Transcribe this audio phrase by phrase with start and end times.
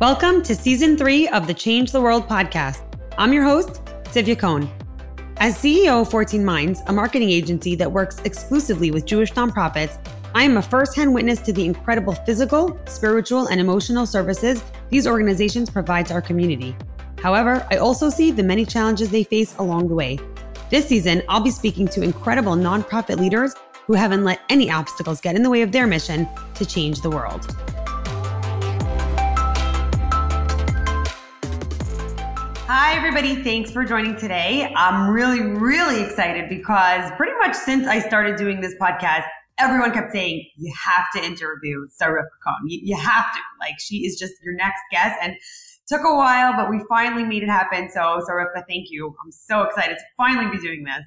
[0.00, 2.80] Welcome to season three of the Change the World podcast.
[3.18, 4.66] I'm your host, Tivya Cohn.
[5.36, 9.98] As CEO of 14 Minds, a marketing agency that works exclusively with Jewish nonprofits,
[10.34, 15.68] I am a firsthand witness to the incredible physical, spiritual, and emotional services these organizations
[15.68, 16.74] provide to our community.
[17.22, 20.18] However, I also see the many challenges they face along the way.
[20.70, 23.54] This season, I'll be speaking to incredible nonprofit leaders
[23.86, 27.10] who haven't let any obstacles get in the way of their mission to change the
[27.10, 27.54] world.
[32.72, 33.34] Hi, everybody.
[33.34, 34.72] Thanks for joining today.
[34.76, 39.24] I'm really, really excited because pretty much since I started doing this podcast,
[39.58, 42.60] everyone kept saying, you have to interview Sarif Khan.
[42.68, 43.40] You, you have to.
[43.58, 45.18] Like, she is just your next guest.
[45.20, 45.34] And
[45.88, 47.90] took a while, but we finally made it happen.
[47.90, 49.16] So, Sarifka, thank you.
[49.20, 51.04] I'm so excited to finally be doing this.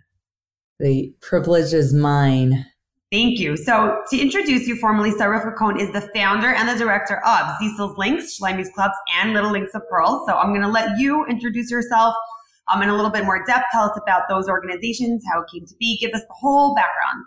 [0.81, 2.65] The privilege is mine.
[3.13, 3.55] Thank you.
[3.55, 7.95] So to introduce you formally, Sarah Cohn is the founder and the director of Zisel's
[7.95, 10.25] Links, Shlomi's Clubs, and Little Links of Pearls.
[10.25, 12.15] So I'm going to let you introduce yourself
[12.73, 13.65] um, in a little bit more depth.
[13.71, 15.95] Tell us about those organizations, how it came to be.
[15.99, 17.23] Give us the whole background.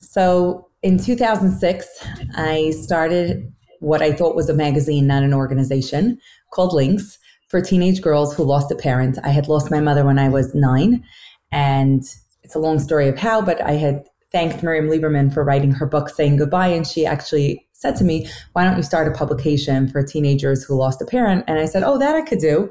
[0.00, 2.06] So in 2006,
[2.36, 6.18] I started what I thought was a magazine, not an organization,
[6.50, 9.18] called Links for teenage girls who lost a parent.
[9.22, 11.04] I had lost my mother when I was nine,
[11.52, 12.04] and
[12.42, 15.86] it's a long story of how, but I had thanked Miriam Lieberman for writing her
[15.86, 16.68] book saying goodbye.
[16.68, 20.76] And she actually said to me, Why don't you start a publication for teenagers who
[20.76, 21.44] lost a parent?
[21.46, 22.70] And I said, Oh, that I could do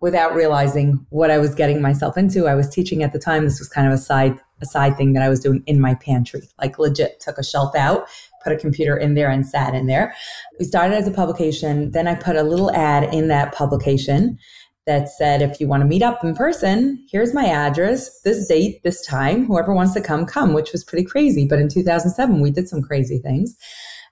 [0.00, 2.46] without realizing what I was getting myself into.
[2.46, 3.44] I was teaching at the time.
[3.44, 5.94] This was kind of a side a side thing that I was doing in my
[5.94, 6.48] pantry.
[6.58, 8.08] Like legit took a shelf out,
[8.42, 10.14] put a computer in there and sat in there.
[10.58, 11.90] We started as a publication.
[11.90, 14.38] Then I put a little ad in that publication
[14.86, 18.82] that said, if you want to meet up in person, here's my address, this date,
[18.84, 21.46] this time, whoever wants to come, come, which was pretty crazy.
[21.46, 23.56] But in 2007, we did some crazy things.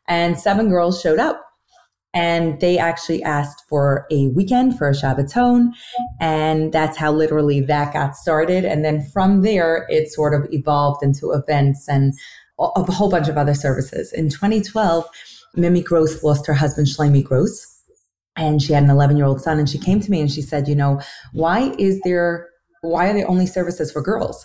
[0.09, 1.41] And seven girls showed up.
[2.13, 5.71] And they actually asked for a weekend for a Shabbaton.
[6.21, 8.65] And that's how literally that got started.
[8.65, 12.15] And then from there, it sort of evolved into events and
[12.59, 14.13] a whole bunch of other services.
[14.13, 15.07] In 2012,
[15.57, 17.74] Mimi Gross lost her husband, Shlomi Gross
[18.37, 20.43] and she had an 11 year old son and she came to me and she
[20.43, 21.01] said you know
[21.33, 22.49] why is there
[22.83, 24.45] why are there only services for girls?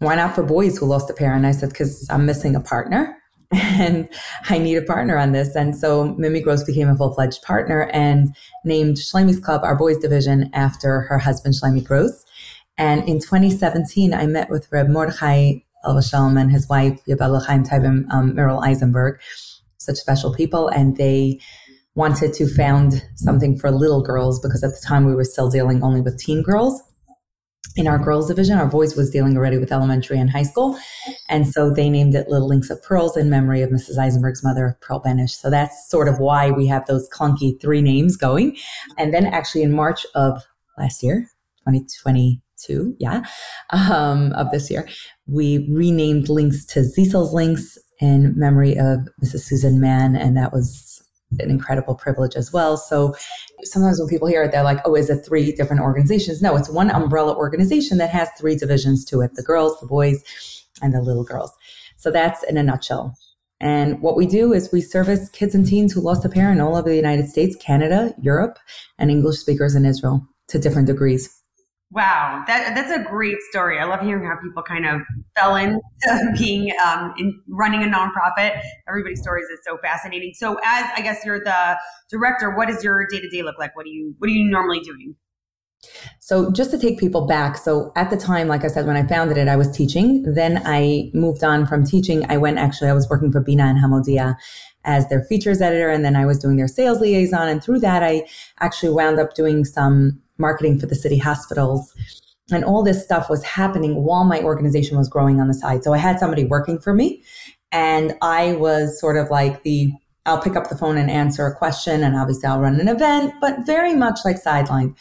[0.00, 3.16] Why not for boys who lost a parent i said because i'm missing a partner
[3.52, 4.08] and
[4.48, 8.34] i need a partner on this and so mimi gross became a full-fledged partner and
[8.64, 12.24] named shlomi's club our boys division after her husband shlomi gross.
[12.76, 18.04] And in 2017 i met with reb mordechai alav hashalom and his wife yibadel lechaim
[18.12, 19.20] um, Meryl eisenberg
[19.78, 21.40] such special people and they
[21.98, 25.82] wanted to found something for little girls because at the time we were still dealing
[25.82, 26.80] only with teen girls
[27.74, 28.56] in our girls division.
[28.56, 30.78] Our boys was dealing already with elementary and high school.
[31.28, 33.98] And so they named it Little Links of Pearls in memory of Mrs.
[33.98, 35.30] Eisenberg's mother, Pearl Benish.
[35.30, 38.56] So that's sort of why we have those clunky three names going.
[38.96, 40.40] And then actually in March of
[40.78, 41.28] last year,
[41.66, 43.24] 2022, yeah,
[43.70, 44.88] um, of this year,
[45.26, 49.40] we renamed Links to Zisel's Links in memory of Mrs.
[49.40, 50.14] Susan Mann.
[50.14, 51.02] And that was
[51.38, 52.76] an incredible privilege as well.
[52.76, 53.14] So
[53.62, 56.40] sometimes when people hear it, they're like, oh, is it three different organizations?
[56.40, 60.22] No, it's one umbrella organization that has three divisions to it the girls, the boys,
[60.82, 61.52] and the little girls.
[61.96, 63.14] So that's in a nutshell.
[63.60, 66.76] And what we do is we service kids and teens who lost a parent all
[66.76, 68.58] over the United States, Canada, Europe,
[68.98, 71.42] and English speakers in Israel to different degrees.
[71.90, 73.78] Wow, that that's a great story.
[73.78, 75.00] I love hearing how people kind of
[75.34, 75.80] fell into
[76.38, 78.60] being um, in running a nonprofit.
[78.86, 80.32] Everybody's stories is so fascinating.
[80.34, 81.78] So, as I guess you're the
[82.10, 83.74] director, what does your day to day look like?
[83.74, 85.16] What do you what are you normally doing?
[86.20, 89.06] So, just to take people back, so at the time, like I said, when I
[89.06, 90.34] founded it, I was teaching.
[90.34, 92.30] Then I moved on from teaching.
[92.30, 94.36] I went actually, I was working for Bina and Hamodia
[94.84, 97.48] as their features editor, and then I was doing their sales liaison.
[97.48, 98.26] And through that, I
[98.60, 101.94] actually wound up doing some marketing for the city hospitals.
[102.50, 105.84] And all this stuff was happening while my organization was growing on the side.
[105.84, 107.22] So I had somebody working for me,
[107.72, 109.92] and I was sort of like the
[110.28, 113.32] I'll pick up the phone and answer a question, and obviously I'll run an event,
[113.40, 114.94] but very much like sideline.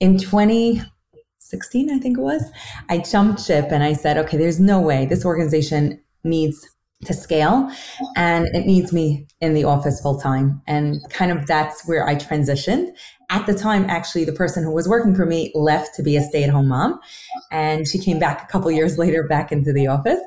[0.00, 2.42] In 2016, I think it was,
[2.88, 6.68] I jumped ship and I said, okay, there's no way this organization needs
[7.04, 7.70] to scale
[8.16, 10.62] and it needs me in the office full time.
[10.66, 12.88] And kind of that's where I transitioned.
[13.30, 16.22] At the time, actually, the person who was working for me left to be a
[16.22, 17.00] stay at home mom.
[17.50, 20.20] And she came back a couple years later back into the office.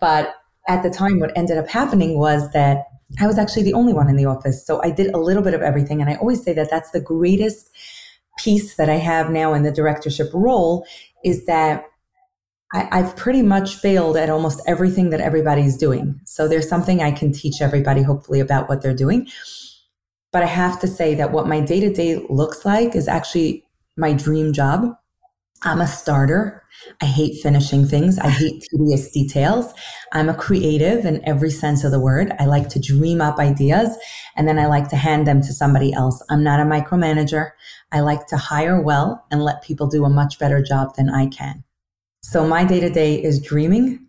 [0.00, 0.34] But
[0.68, 2.84] at the time, what ended up happening was that
[3.20, 4.64] I was actually the only one in the office.
[4.66, 6.00] So I did a little bit of everything.
[6.00, 7.70] And I always say that that's the greatest
[8.38, 10.86] piece that I have now in the directorship role
[11.22, 11.84] is that
[12.74, 16.18] I, have pretty much failed at almost everything that everybody's doing.
[16.24, 19.28] So there's something I can teach everybody, hopefully, about what they're doing.
[20.32, 23.66] But I have to say that what my day to day looks like is actually
[23.96, 24.88] my dream job.
[25.64, 26.62] I'm a starter.
[27.02, 28.18] I hate finishing things.
[28.18, 29.72] I hate tedious details.
[30.12, 32.32] I'm a creative in every sense of the word.
[32.38, 33.96] I like to dream up ideas
[34.34, 36.24] and then I like to hand them to somebody else.
[36.30, 37.50] I'm not a micromanager.
[37.92, 41.26] I like to hire well and let people do a much better job than I
[41.26, 41.64] can.
[42.22, 44.06] So my day to day is dreaming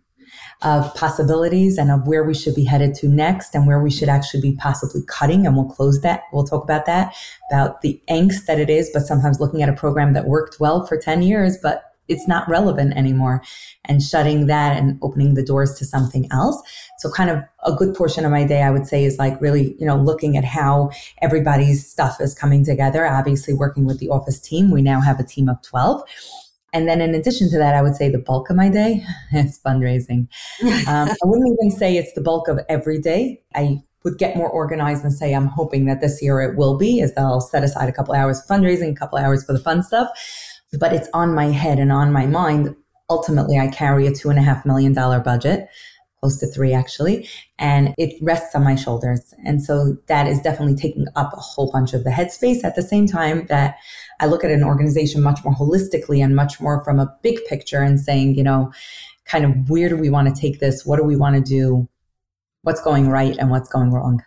[0.62, 4.08] of possibilities and of where we should be headed to next and where we should
[4.08, 5.46] actually be possibly cutting.
[5.46, 6.22] And we'll close that.
[6.32, 7.14] We'll talk about that,
[7.50, 10.86] about the angst that it is, but sometimes looking at a program that worked well
[10.86, 13.42] for 10 years, but it's not relevant anymore
[13.86, 16.62] and shutting that and opening the doors to something else.
[16.98, 19.74] So kind of a good portion of my day, I would say is like really,
[19.78, 20.90] you know, looking at how
[21.20, 23.06] everybody's stuff is coming together.
[23.06, 24.70] Obviously working with the office team.
[24.70, 26.02] We now have a team of 12
[26.74, 29.60] and then in addition to that, I would say the bulk of my day is
[29.64, 30.26] fundraising.
[30.88, 33.42] Um, I wouldn't even say it's the bulk of every day.
[33.54, 37.00] I would get more organized and say, I'm hoping that this year it will be,
[37.00, 39.82] as I'll set aside a couple hours for fundraising, a couple hours for the fun
[39.82, 40.08] stuff.
[40.78, 42.74] But it's on my head and on my mind.
[43.08, 45.68] Ultimately, I carry a two and a half million dollar budget
[46.24, 47.28] close to three actually,
[47.58, 49.34] and it rests on my shoulders.
[49.44, 52.80] And so that is definitely taking up a whole bunch of the headspace at the
[52.82, 53.76] same time that
[54.20, 57.82] I look at an organization much more holistically and much more from a big picture
[57.82, 58.72] and saying, you know,
[59.26, 60.86] kind of where do we want to take this?
[60.86, 61.86] What do we want to do?
[62.62, 64.22] What's going right and what's going wrong?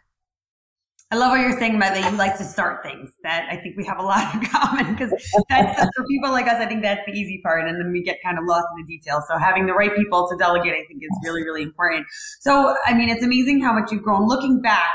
[1.09, 3.11] I love what you're saying about that you like to start things.
[3.23, 5.11] That I think we have a lot in common because
[5.49, 6.55] that's for people like us.
[6.55, 8.97] I think that's the easy part, and then we get kind of lost in the
[8.97, 9.23] details.
[9.29, 12.05] So having the right people to delegate, I think, is really, really important.
[12.41, 14.27] So I mean, it's amazing how much you've grown.
[14.27, 14.91] Looking back,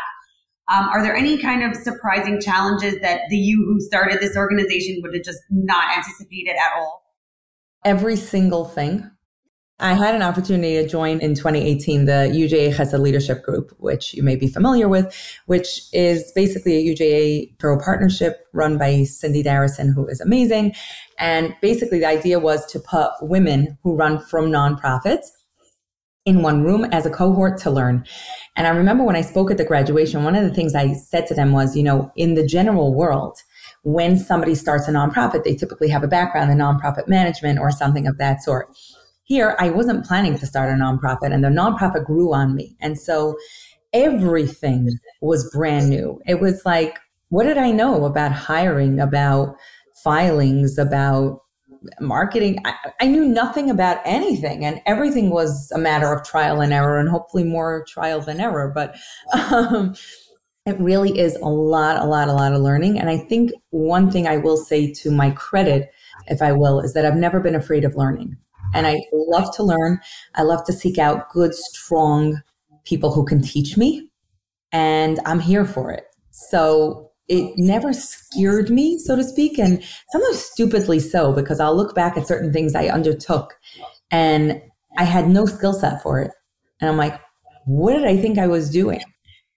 [0.71, 5.01] um, are there any kind of surprising challenges that the you who started this organization
[5.03, 7.05] would have just not anticipated at all?
[7.87, 9.11] Every single thing.
[9.83, 14.23] I had an opportunity to join in 2018 the UJA Chesed Leadership Group, which you
[14.23, 15.13] may be familiar with,
[15.47, 20.77] which is basically a UJA pro partnership run by Cindy Darrison, who is amazing.
[21.19, 25.27] And basically, the idea was to put women who run from nonprofits
[26.25, 28.05] in one room as a cohort to learn.
[28.57, 31.27] And I remember when I spoke at the graduation, one of the things I said
[31.27, 33.37] to them was, you know, in the general world,
[33.83, 38.07] when somebody starts a nonprofit, they typically have a background in nonprofit management or something
[38.07, 38.69] of that sort.
[39.33, 42.77] Here, I wasn't planning to start a nonprofit, and the nonprofit grew on me.
[42.83, 43.35] And so
[43.95, 44.91] everything
[45.23, 46.21] was brand new.
[46.27, 46.99] It was like,
[47.31, 49.57] what did I know about hiring, about
[50.05, 51.41] filings, about
[51.99, 52.59] marketing?
[52.67, 56.99] I, I knew nothing about anything, and everything was a matter of trial and error,
[56.99, 58.71] and hopefully more trial than error.
[58.75, 58.97] But
[59.33, 59.95] um,
[60.67, 62.99] it really is a lot, a lot, a lot of learning.
[62.99, 65.91] And I think one thing I will say to my credit,
[66.27, 68.37] if I will, is that I've never been afraid of learning.
[68.75, 70.01] And I love to learn.
[70.35, 72.43] I love to seek out good, strong
[72.85, 74.09] people who can teach me.
[74.73, 76.05] And I'm here for it.
[76.31, 79.59] So it never scared me, so to speak.
[79.59, 83.55] And sometimes stupidly so, because I'll look back at certain things I undertook
[84.11, 84.61] and
[84.99, 86.31] I had no skill set for it.
[86.81, 87.21] And I'm like,
[87.65, 89.01] what did I think I was doing?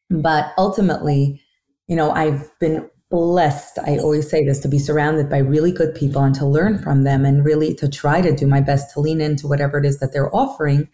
[0.09, 1.41] But ultimately,
[1.87, 5.93] you know, I've been blessed, I always say this, to be surrounded by really good
[5.95, 8.99] people and to learn from them and really to try to do my best to
[8.99, 10.89] lean into whatever it is that they're offering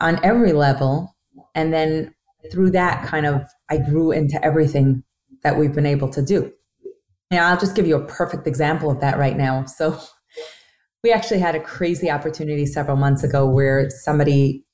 [0.00, 1.16] on every level.
[1.54, 2.14] And then
[2.50, 5.04] through that, kind of, I grew into everything
[5.42, 6.52] that we've been able to do.
[7.30, 9.64] Now, I'll just give you a perfect example of that right now.
[9.66, 9.98] So,
[11.02, 14.64] we actually had a crazy opportunity several months ago where somebody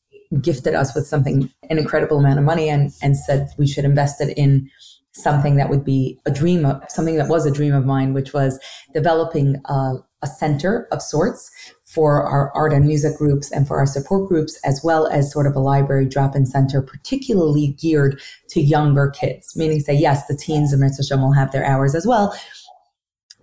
[0.41, 4.21] gifted us with something, an incredible amount of money, and, and said we should invest
[4.21, 4.69] it in
[5.23, 8.33] something that would be a dream of something that was a dream of mine, which
[8.33, 8.59] was
[8.93, 11.51] developing a, a center of sorts
[11.85, 15.47] for our art and music groups and for our support groups, as well as sort
[15.47, 19.57] of a library drop-in center, particularly geared to younger kids.
[19.57, 22.37] Meaning, say yes, the teens and Mitzvah will have their hours as well,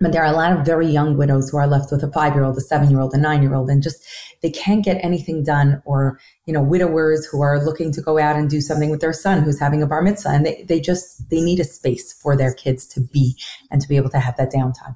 [0.04, 2.58] but there are a lot of very young widows who are left with a five-year-old,
[2.58, 4.06] a seven-year-old, a nine-year-old, and just
[4.42, 5.80] they can't get anything done.
[5.86, 9.14] Or you know, widowers who are looking to go out and do something with their
[9.14, 12.36] son who's having a bar mitzvah, and they they just they need a space for
[12.36, 13.34] their kids to be
[13.70, 14.94] and to be able to have that downtime.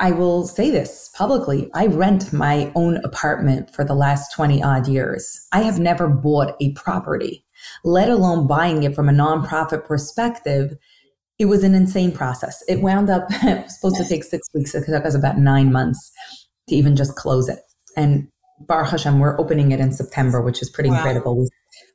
[0.00, 1.68] I will say this publicly.
[1.74, 5.48] I rent my own apartment for the last 20 odd years.
[5.50, 7.44] I have never bought a property,
[7.82, 10.76] let alone buying it from a nonprofit perspective
[11.38, 12.62] it was an insane process.
[12.68, 14.74] It wound up it was supposed to take six weeks.
[14.74, 16.12] It took us about nine months
[16.68, 17.60] to even just close it.
[17.96, 18.28] And
[18.60, 20.96] Baruch Hashem, we're opening it in September, which is pretty wow.
[20.96, 21.38] incredible.
[21.38, 21.48] We,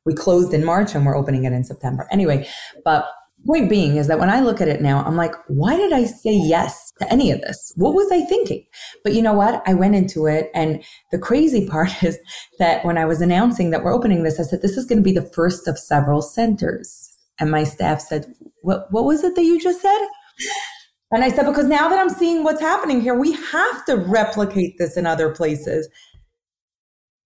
[0.05, 2.07] we closed in March and we're opening it in September.
[2.11, 2.47] Anyway,
[2.85, 3.09] but
[3.45, 6.05] point being is that when I look at it now, I'm like, why did I
[6.05, 7.73] say yes to any of this?
[7.75, 8.65] What was I thinking?
[9.03, 9.61] But you know what?
[9.67, 10.49] I went into it.
[10.55, 10.81] And
[11.11, 12.17] the crazy part is
[12.59, 15.03] that when I was announcing that we're opening this, I said, this is going to
[15.03, 17.02] be the first of several centers
[17.39, 20.07] And my staff said, what, what was it that you just said?
[21.11, 24.77] And I said, because now that I'm seeing what's happening here, we have to replicate
[24.79, 25.87] this in other places.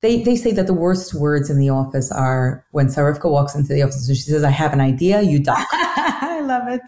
[0.02, 3.74] They, they say that the worst words in the office are when Sarifka walks into
[3.74, 5.66] the office and she says, I have an idea, you duck.
[5.72, 6.82] I love it.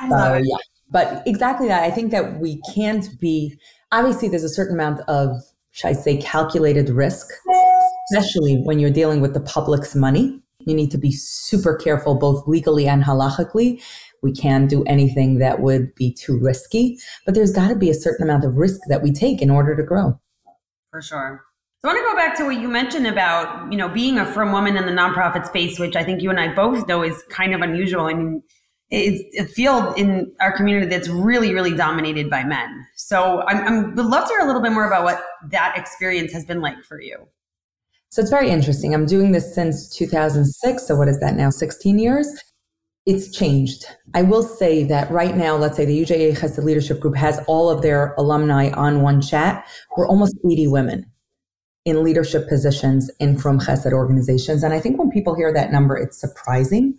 [0.00, 0.44] I love it.
[0.46, 0.56] Yeah.
[0.90, 1.82] But exactly that.
[1.82, 3.56] I think that we can't be,
[3.92, 5.30] obviously, there's a certain amount of,
[5.72, 7.32] should I say, calculated risk,
[8.10, 10.40] especially when you're dealing with the public's money.
[10.66, 13.82] You need to be super careful, both legally and halachically.
[14.22, 17.94] We can't do anything that would be too risky, but there's got to be a
[17.94, 20.18] certain amount of risk that we take in order to grow.
[20.90, 21.44] For sure.
[21.80, 24.24] So I want to go back to what you mentioned about, you know, being a
[24.24, 27.22] frum woman in the nonprofit space, which I think you and I both know is
[27.28, 28.06] kind of unusual.
[28.06, 28.42] I mean,
[28.90, 32.86] it's a field in our community that's really, really dominated by men.
[32.96, 36.32] So I'm, I'm would love to hear a little bit more about what that experience
[36.32, 37.28] has been like for you.
[38.14, 38.94] So it's very interesting.
[38.94, 40.86] I'm doing this since 2006.
[40.86, 41.50] So what is that now?
[41.50, 42.28] 16 years.
[43.06, 43.86] It's changed.
[44.14, 47.68] I will say that right now, let's say the UJA Chesed Leadership Group has all
[47.68, 49.66] of their alumni on one chat.
[49.96, 51.10] We're almost 80 women
[51.84, 54.62] in leadership positions in from Chesed organizations.
[54.62, 56.96] And I think when people hear that number, it's surprising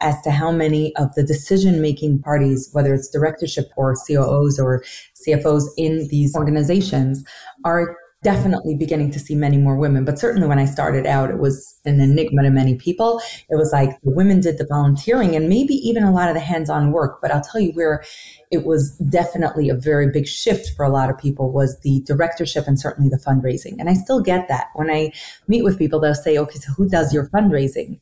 [0.00, 4.82] as to how many of the decision making parties, whether it's directorship or COOs or
[5.22, 7.22] CFOs in these organizations,
[7.66, 7.94] are
[8.26, 10.04] definitely beginning to see many more women.
[10.04, 13.20] But certainly when I started out, it was an enigma to many people.
[13.48, 16.40] It was like the women did the volunteering and maybe even a lot of the
[16.40, 17.20] hands on work.
[17.22, 18.02] But I'll tell you where
[18.50, 22.66] it was definitely a very big shift for a lot of people was the directorship
[22.66, 23.76] and certainly the fundraising.
[23.78, 24.70] And I still get that.
[24.74, 25.12] When I
[25.46, 28.00] meet with people, they'll say, okay, so who does your fundraising?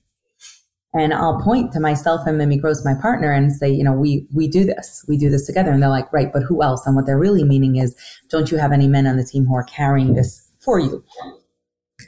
[0.95, 4.27] And I'll point to myself and Mimi Gross, my partner, and say, you know, we
[4.33, 5.73] we do this, we do this together.
[5.73, 6.87] And they're like, right, but who else?
[6.87, 7.97] And what they're really meaning is,
[8.31, 11.05] don't you have any men on the team who are carrying this for you?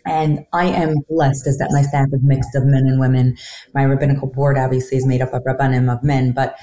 [0.06, 3.36] And I am blessed as that my staff is mixed of men and women.
[3.74, 6.56] My rabbinical board obviously is made up of rabbanim of men, but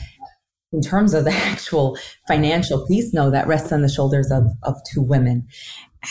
[0.71, 4.75] in terms of the actual financial piece, no, that rests on the shoulders of, of
[4.91, 5.47] two women.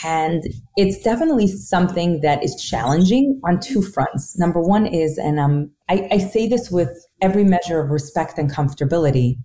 [0.03, 0.43] And
[0.75, 4.37] it's definitely something that is challenging on two fronts.
[4.39, 6.89] Number one is, and um, I, I say this with
[7.21, 9.35] every measure of respect and comfortability.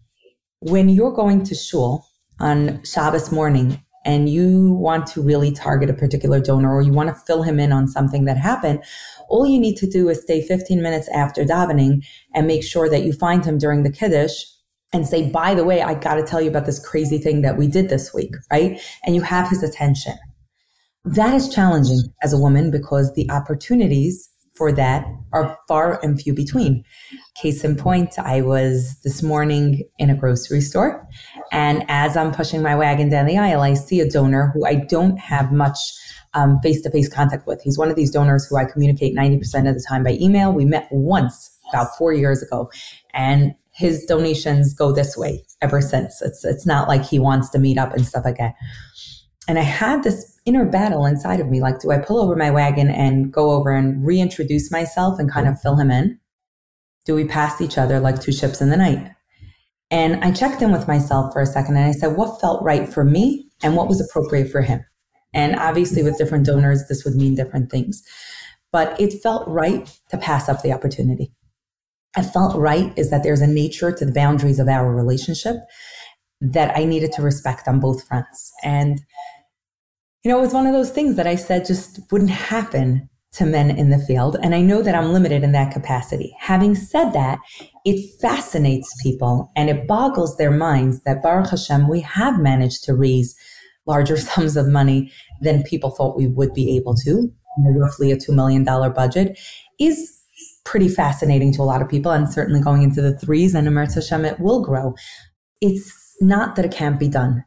[0.61, 2.07] When you're going to shul
[2.41, 7.11] on Shabbos morning and you want to really target a particular donor or you want
[7.11, 8.83] to fill him in on something that happened,
[9.29, 13.03] all you need to do is stay 15 minutes after davening and make sure that
[13.03, 14.45] you find him during the Kiddush
[14.93, 17.59] and say, by the way, I got to tell you about this crazy thing that
[17.59, 18.81] we did this week, right?
[19.05, 20.15] And you have his attention.
[21.05, 24.29] That is challenging as a woman because the opportunities
[24.59, 26.85] for that are far and few between.
[27.41, 31.09] Case in point, I was this morning in a grocery store,
[31.53, 34.75] and as I'm pushing my wagon down the aisle, I see a donor who I
[34.75, 35.79] don't have much
[36.63, 37.61] face to face contact with.
[37.63, 40.53] He's one of these donors who I communicate 90% of the time by email.
[40.53, 42.71] We met once about four years ago,
[43.15, 46.21] and his donations go this way ever since.
[46.21, 48.55] It's it's not like he wants to meet up and stuff like that.
[49.47, 52.51] And I had this inner battle inside of me like, do I pull over my
[52.51, 56.19] wagon and go over and reintroduce myself and kind of fill him in?
[57.05, 59.13] Do we pass each other like two ships in the night?
[59.91, 62.89] And I checked in with myself for a second and I said, what felt right
[62.89, 64.85] for me and what was appropriate for him?
[65.35, 68.03] And obviously, with different donors, this would mean different things.
[68.73, 71.33] But it felt right to pass up the opportunity.
[72.17, 75.57] I felt right is that there's a nature to the boundaries of our relationship
[76.41, 78.53] that I needed to respect on both fronts.
[78.63, 79.01] And
[80.25, 83.45] you know, it was one of those things that I said just wouldn't happen to
[83.45, 84.37] men in the field.
[84.43, 86.35] And I know that I'm limited in that capacity.
[86.41, 87.39] Having said that,
[87.85, 92.95] it fascinates people and it boggles their minds that Baruch Hashem, we have managed to
[92.95, 93.37] raise
[93.87, 97.31] larger sums of money than people thought we would be able to.
[97.77, 99.39] Roughly a $2 million budget
[99.81, 100.15] is
[100.65, 103.75] pretty fascinating to a lot of people and certainly going into the threes and Im
[103.75, 104.95] Yirtzeh Hashem, it will grow.
[105.61, 107.45] It's not that it can't be done.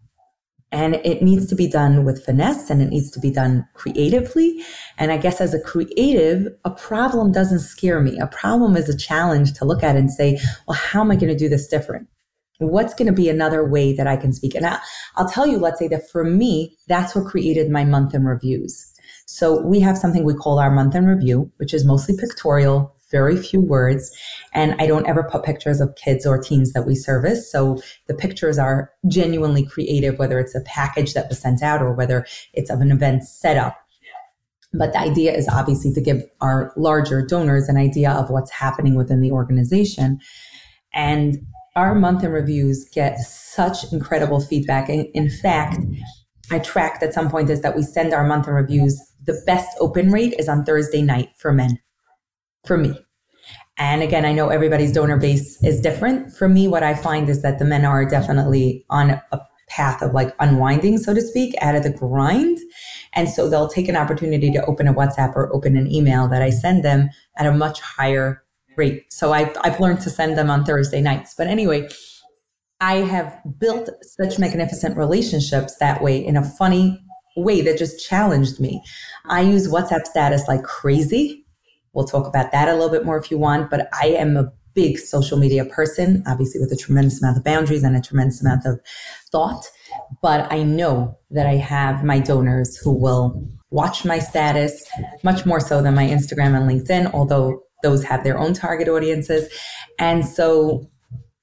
[0.72, 4.64] And it needs to be done with finesse and it needs to be done creatively.
[4.98, 8.18] And I guess as a creative, a problem doesn't scare me.
[8.20, 11.32] A problem is a challenge to look at and say, well, how am I going
[11.32, 12.08] to do this different?
[12.60, 14.56] What's going to be another way that I can speak?
[14.56, 14.80] And I,
[15.18, 18.94] will tell you, let's say that for me, that's what created my month in reviews.
[19.26, 23.38] So we have something we call our month in review, which is mostly pictorial, very
[23.38, 24.12] few words.
[24.54, 27.52] And I don't ever put pictures of kids or teens that we service.
[27.52, 31.94] So the pictures are genuinely creative, whether it's a package that was sent out or
[31.94, 33.78] whether it's of an event set up.
[34.74, 38.96] But the idea is obviously to give our larger donors an idea of what's happening
[38.96, 40.20] within the organization.
[40.94, 44.90] And our month in reviews get such incredible feedback.
[44.90, 45.80] In fact,
[46.52, 49.00] I tracked at some point is that we send our month in reviews.
[49.26, 51.80] The best open rate is on Thursday night for men
[52.66, 52.98] for me.
[53.78, 56.34] And again, I know everybody's donor base is different.
[56.34, 60.14] For me, what I find is that the men are definitely on a path of
[60.14, 62.60] like unwinding, so to speak, out of the grind.
[63.14, 66.42] And so they'll take an opportunity to open a WhatsApp or open an email that
[66.42, 68.44] I send them at a much higher
[68.78, 69.12] rate.
[69.12, 71.34] So I've, I've learned to send them on Thursday nights.
[71.36, 71.90] But anyway,
[72.82, 77.02] I have built such magnificent relationships that way in a funny
[77.38, 78.82] way that just challenged me.
[79.26, 81.41] I use WhatsApp status like crazy.
[81.94, 84.52] We'll talk about that a little bit more if you want, but I am a
[84.74, 88.66] big social media person, obviously with a tremendous amount of boundaries and a tremendous amount
[88.66, 88.80] of
[89.32, 89.66] thought.
[90.22, 94.90] But I know that I have my donors who will watch my status
[95.24, 99.52] much more so than my Instagram and LinkedIn, although those have their own target audiences.
[100.00, 100.90] And so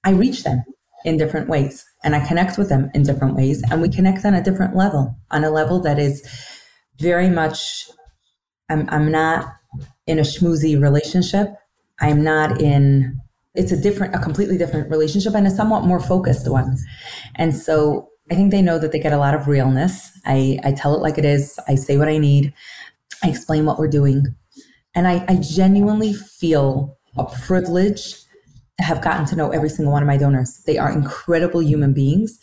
[0.05, 0.65] I reach them
[1.05, 3.63] in different ways and I connect with them in different ways.
[3.71, 6.27] And we connect on a different level, on a level that is
[6.99, 7.89] very much,
[8.69, 9.58] I'm, I'm not
[10.09, 11.49] in a schmoozy relationship.
[12.01, 13.21] I'm not in,
[13.55, 16.77] it's a different, a completely different relationship and a somewhat more focused one.
[17.37, 20.11] And so I think they know that they get a lot of realness.
[20.25, 21.59] I, I tell it like it is.
[21.69, 22.53] I say what I need.
[23.23, 24.35] I explain what we're doing.
[24.95, 28.15] And I, I genuinely feel a privilege
[28.79, 30.63] to have gotten to know every single one of my donors.
[30.67, 32.39] They are incredible human beings.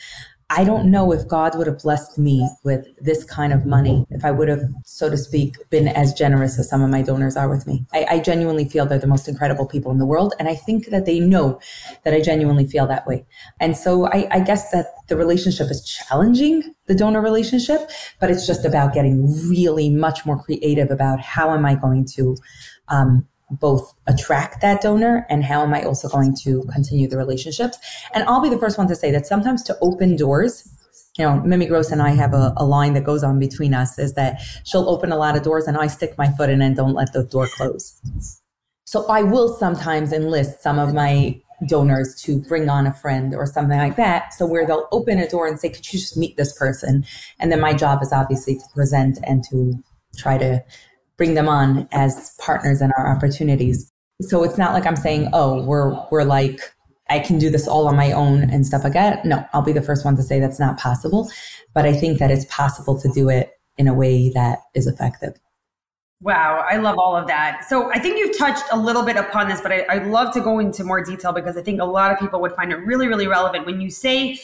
[0.51, 4.23] I don't know if God would have blessed me with this kind of money if
[4.23, 7.49] I would have, so to speak, been as generous as some of my donors are
[7.49, 7.83] with me.
[7.93, 10.35] I, I, genuinely feel they're the most incredible people in the world.
[10.37, 11.59] And I think that they know
[12.03, 13.25] that I genuinely feel that way.
[13.59, 18.45] And so I, I guess that the relationship is challenging, the donor relationship, but it's
[18.45, 22.37] just about getting really much more creative about how am I going to
[22.87, 27.77] um, both attract that donor and how am I also going to continue the relationships.
[28.13, 30.67] And I'll be the first one to say that sometimes to open doors,
[31.17, 33.97] you know, Mimi Gross and I have a, a, line that goes on between us
[33.97, 36.75] is that she'll open a lot of doors and I stick my foot in and
[36.75, 38.01] don't let the door close.
[38.85, 43.45] So I will sometimes enlist some of my donors to bring on a friend or
[43.45, 44.33] something like that.
[44.33, 47.05] So where they'll open a door and say, could you just meet this person?
[47.39, 49.81] And then my job is obviously to present and to
[50.17, 50.63] try to
[51.17, 53.91] bring them on as partners in our opportunities.
[54.21, 56.59] So it's not like I'm saying, oh, we're we're like
[57.09, 59.25] I can do this all on my own and stuff like that.
[59.25, 61.29] No, I'll be the first one to say that's not possible.
[61.73, 65.33] But I think that it's possible to do it in a way that is effective.
[66.21, 67.65] Wow, I love all of that.
[67.67, 70.41] So I think you've touched a little bit upon this, but I, I'd love to
[70.41, 73.07] go into more detail because I think a lot of people would find it really,
[73.07, 74.39] really relevant when you say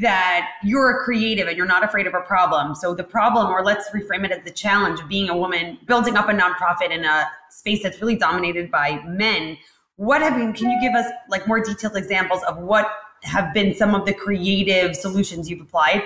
[0.00, 2.74] that you're a creative and you're not afraid of a problem.
[2.74, 6.16] So the problem, or let's reframe it as the challenge of being a woman building
[6.16, 9.58] up a nonprofit in a space that's really dominated by men.
[9.96, 12.88] What have been, can you give us like more detailed examples of what
[13.24, 16.02] have been some of the creative solutions you've applied?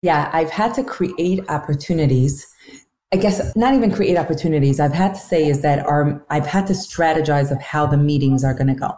[0.00, 2.46] Yeah, I've had to create opportunities.
[3.12, 4.80] I guess not even create opportunities.
[4.80, 8.42] I've had to say is that our I've had to strategize of how the meetings
[8.42, 8.94] are going to go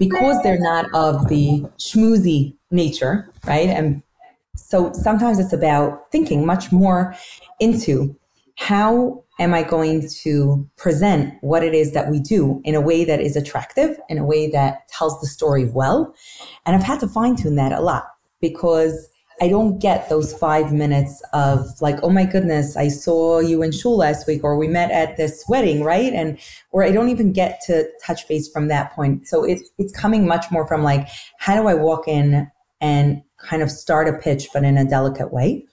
[0.00, 3.68] because they're not of the schmoozy nature, right?
[3.68, 4.02] And
[4.56, 7.14] so sometimes it's about thinking much more
[7.58, 8.16] into
[8.56, 13.04] how am I going to present what it is that we do in a way
[13.04, 16.14] that is attractive, in a way that tells the story well.
[16.66, 18.04] And I've had to fine tune that a lot
[18.40, 19.08] because
[19.42, 23.72] I don't get those five minutes of like, oh my goodness, I saw you in
[23.72, 26.12] shul last week, or we met at this wedding, right?
[26.12, 26.38] And
[26.72, 29.26] or I don't even get to touch base from that point.
[29.26, 33.62] So it's it's coming much more from like, how do I walk in and kind
[33.62, 35.64] of start a pitch, but in a delicate way?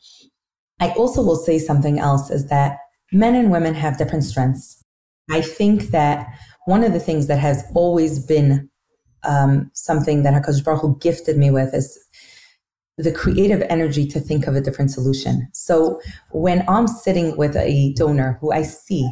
[0.80, 2.78] I also will say something else is that
[3.12, 4.84] men and women have different strengths.
[5.30, 6.28] I think that
[6.66, 8.70] one of the things that has always been
[9.24, 11.98] um, something that Hakadosh Baruch Hu gifted me with is
[12.98, 15.48] the creative energy to think of a different solution.
[15.54, 16.00] So
[16.32, 19.10] when I'm sitting with a donor who I see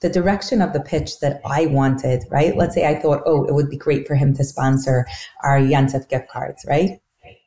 [0.00, 2.54] the direction of the pitch that I wanted, right?
[2.56, 5.06] Let's say I thought, oh, it would be great for him to sponsor
[5.42, 7.00] our Yontif gift cards, right?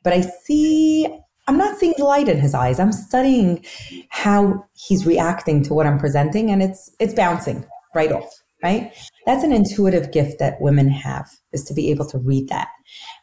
[0.04, 1.08] But I see,
[1.46, 2.78] I'm not seeing light in his eyes.
[2.78, 3.64] I'm studying
[4.10, 8.30] how he's reacting to what I'm presenting, and it's it's bouncing right off,
[8.62, 8.92] right?
[9.26, 12.68] That's an intuitive gift that women have, is to be able to read that.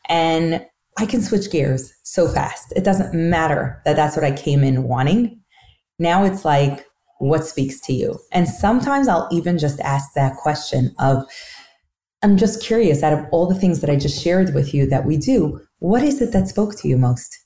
[0.10, 0.66] And
[0.98, 2.74] I can switch gears so fast.
[2.76, 5.40] It doesn't matter that that's what I came in wanting.
[6.00, 6.86] Now it's like,
[7.20, 8.20] what speaks to you?
[8.32, 11.24] And sometimes I'll even just ask that question of,
[12.26, 15.06] I'm just curious out of all the things that I just shared with you that
[15.06, 17.38] we do, what is it that spoke to you most?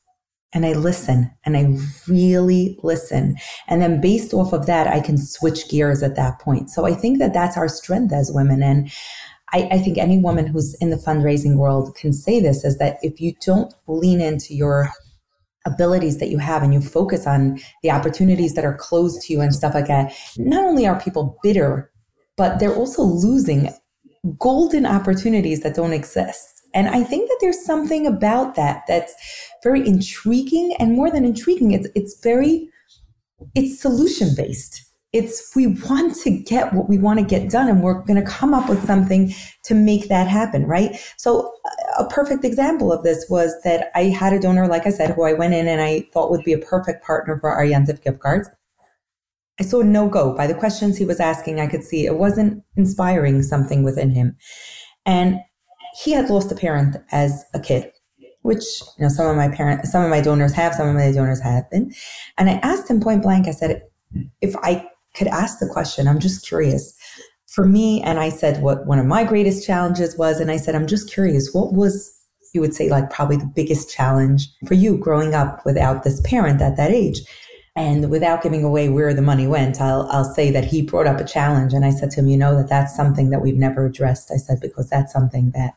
[0.53, 1.75] And I listen and I
[2.07, 3.35] really listen.
[3.67, 6.69] And then based off of that, I can switch gears at that point.
[6.69, 8.63] So I think that that's our strength as women.
[8.63, 8.89] And
[9.51, 12.99] I, I think any woman who's in the fundraising world can say this is that
[13.01, 14.89] if you don't lean into your
[15.65, 19.41] abilities that you have and you focus on the opportunities that are closed to you
[19.41, 21.91] and stuff like that, not only are people bitter,
[22.37, 23.69] but they're also losing
[24.37, 26.61] golden opportunities that don't exist.
[26.73, 29.13] And I think that there's something about that that's
[29.63, 32.69] very intriguing and more than intriguing, it's it's very
[33.55, 34.85] it's solution based.
[35.11, 38.29] It's we want to get what we want to get done and we're going to
[38.29, 41.03] come up with something to make that happen, right?
[41.17, 41.51] So
[41.97, 45.23] a perfect example of this was that I had a donor, like I said, who
[45.23, 48.19] I went in and I thought would be a perfect partner for our Yantif gift
[48.19, 48.49] cards.
[49.59, 51.59] I saw no go by the questions he was asking.
[51.59, 54.37] I could see it wasn't inspiring something within him.
[55.05, 55.39] And
[56.01, 57.91] he had lost a parent as a kid,
[58.41, 58.63] which,
[58.97, 61.41] you know, some of my parents, some of my donors have, some of my donors
[61.41, 61.95] haven't.
[62.37, 63.83] And I asked him point blank, I said,
[64.41, 66.95] if I could ask the question, I'm just curious.
[67.47, 70.75] For me, and I said what one of my greatest challenges was, and I said,
[70.75, 72.15] I'm just curious, what was
[72.53, 76.61] you would say like probably the biggest challenge for you growing up without this parent
[76.61, 77.21] at that age?
[77.79, 81.21] And without giving away where the money went, I'll, I'll say that he brought up
[81.21, 81.71] a challenge.
[81.71, 84.31] And I said to him, you know, that that's something that we've never addressed.
[84.33, 85.75] I said, because that's something that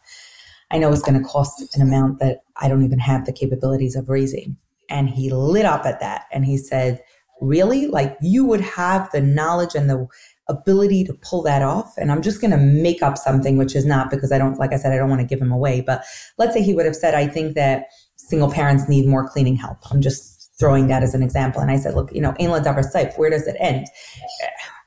[0.73, 3.95] I know is going to cost an amount that I don't even have the capabilities
[3.95, 4.57] of raising.
[4.91, 6.25] And he lit up at that.
[6.33, 7.01] And he said,
[7.41, 7.87] really?
[7.87, 10.09] Like you would have the knowledge and the
[10.49, 11.95] ability to pull that off.
[11.99, 14.73] And I'm just going to make up something, which is not because I don't, like
[14.73, 15.83] I said, I don't want to give him away.
[15.83, 16.03] But
[16.37, 17.87] let's say he would have said, I think that
[18.17, 19.79] single parents need more cleaning help.
[19.93, 20.32] I'm just
[20.63, 21.61] throwing that as an example.
[21.61, 23.89] And I said, look, you know, Ein Davar Saif, where does it end?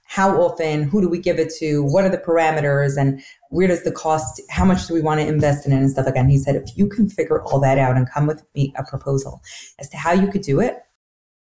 [0.05, 0.83] How often?
[0.83, 1.83] Who do we give it to?
[1.83, 2.95] What are the parameters?
[2.97, 4.41] And where does the cost?
[4.49, 6.21] How much do we want to invest in it and stuff like that?
[6.21, 8.83] And he said, if you can figure all that out and come with me a
[8.85, 9.41] proposal
[9.77, 10.77] as to how you could do it,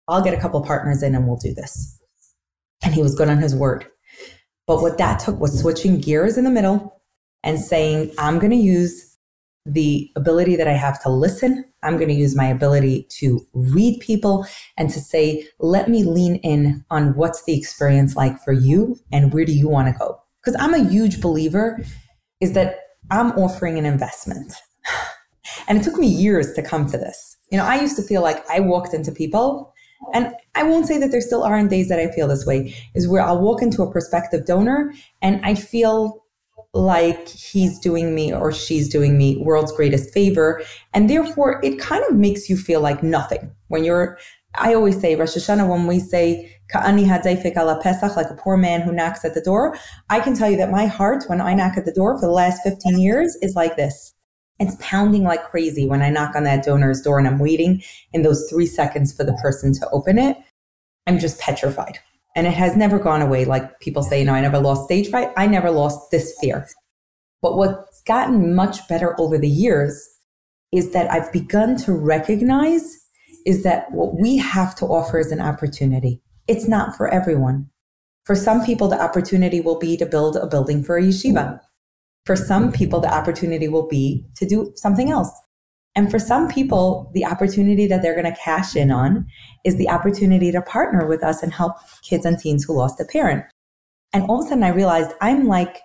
[0.08, 2.00] I'll get a couple partners in and we'll do this.
[2.82, 3.84] And he was good on his word.
[4.66, 7.02] But what that took was switching gears in the middle
[7.42, 9.05] and saying, I'm going to use
[9.66, 11.64] the ability that I have to listen.
[11.82, 16.36] I'm going to use my ability to read people and to say, let me lean
[16.36, 20.20] in on what's the experience like for you and where do you want to go?
[20.42, 21.82] Because I'm a huge believer
[22.40, 22.78] is that
[23.10, 24.52] I'm offering an investment.
[25.68, 27.36] And it took me years to come to this.
[27.50, 29.72] You know, I used to feel like I walked into people
[30.12, 33.08] and I won't say that there still aren't days that I feel this way, is
[33.08, 36.24] where I'll walk into a prospective donor and I feel
[36.76, 40.62] like he's doing me or she's doing me world's greatest favor.
[40.92, 43.50] And therefore, it kind of makes you feel like nothing.
[43.68, 44.18] When you're,
[44.54, 47.06] I always say, Rosh Hashanah, when we say, Ka'ani
[47.56, 49.76] ala Pesach, like a poor man who knocks at the door,
[50.10, 52.32] I can tell you that my heart, when I knock at the door for the
[52.32, 54.12] last 15 years, is like this.
[54.58, 58.22] It's pounding like crazy when I knock on that donor's door and I'm waiting in
[58.22, 60.36] those three seconds for the person to open it.
[61.06, 61.98] I'm just petrified.
[62.36, 63.44] And it has never gone away.
[63.44, 65.30] Like people say, you know, I never lost stage fright.
[65.36, 66.68] I never lost this fear.
[67.42, 70.00] But what's gotten much better over the years
[70.70, 72.84] is that I've begun to recognize
[73.46, 76.20] is that what we have to offer is an opportunity.
[76.46, 77.70] It's not for everyone.
[78.24, 81.60] For some people, the opportunity will be to build a building for a yeshiva.
[82.24, 85.30] For some people, the opportunity will be to do something else.
[85.96, 89.26] And for some people, the opportunity that they're going to cash in on
[89.64, 93.04] is the opportunity to partner with us and help kids and teens who lost a
[93.06, 93.44] parent.
[94.12, 95.80] And all of a sudden, I realized I'm like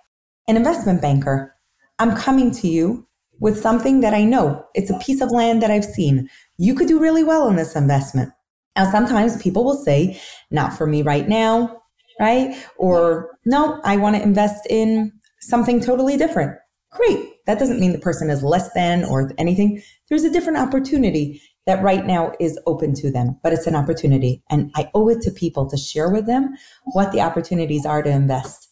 [0.46, 1.56] an investment banker.
[1.98, 3.08] I'm coming to you
[3.40, 4.64] with something that I know.
[4.74, 6.28] It's a piece of land that I've seen.
[6.58, 8.30] You could do really well in this investment.
[8.76, 10.20] Now, sometimes people will say,
[10.50, 11.82] not for me right now,
[12.20, 12.54] right?
[12.76, 16.56] Or no, I want to invest in something totally different.
[16.90, 17.31] Great.
[17.46, 19.82] That doesn't mean the person is less than or anything.
[20.08, 24.42] There's a different opportunity that right now is open to them, but it's an opportunity.
[24.50, 26.56] And I owe it to people to share with them
[26.92, 28.68] what the opportunities are to invest.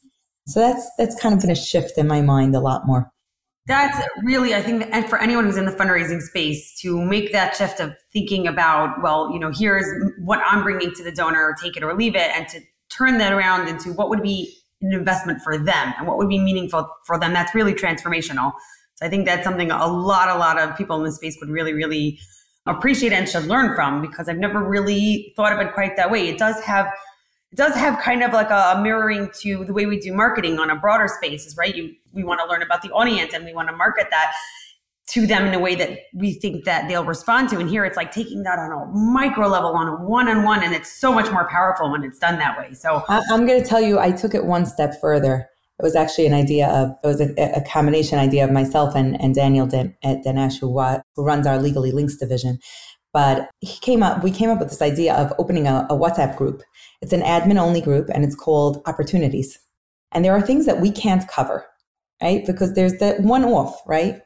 [0.47, 3.13] So that's that's kind of been a shift in my mind a lot more.
[3.67, 7.55] That's really, I think, and for anyone who's in the fundraising space to make that
[7.55, 9.87] shift of thinking about, well, you know, here's
[10.19, 13.33] what I'm bringing to the donor, take it or leave it, and to turn that
[13.33, 17.19] around into what would be an investment for them and what would be meaningful for
[17.19, 17.33] them.
[17.33, 18.53] That's really transformational.
[18.95, 21.51] So I think that's something a lot, a lot of people in the space would
[21.51, 22.19] really, really
[22.66, 26.29] appreciate and should learn from because I've never really thought of it quite that way.
[26.29, 26.87] It does have
[27.53, 30.71] it does have kind of like a, mirroring to the way we do marketing on
[30.71, 31.75] a broader spaces, right?
[31.75, 34.33] You we want to learn about the audience and we want to market that
[35.09, 37.59] to them in a way that we think that they'll respond to.
[37.59, 40.63] And here it's like taking that on a micro level, on a one on one,
[40.63, 42.73] and it's so much more powerful when it's done that way.
[42.75, 45.49] So I'm going to tell you, I took it one step further.
[45.81, 49.21] It was actually an idea of, it was a, a combination idea of myself and,
[49.21, 50.79] and Daniel at Danesh, who,
[51.17, 52.59] who runs our Legally Links division.
[53.13, 56.37] But he came up, we came up with this idea of opening a, a WhatsApp
[56.37, 56.63] group.
[57.03, 59.59] It's an admin only group and it's called Opportunities.
[60.13, 61.67] And there are things that we can't cover,
[62.23, 62.45] right?
[62.47, 64.21] Because there's the one off, right?